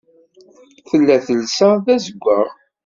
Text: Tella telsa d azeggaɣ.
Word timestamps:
Tella 0.87 1.17
telsa 1.25 1.69
d 1.85 1.87
azeggaɣ. 1.95 2.47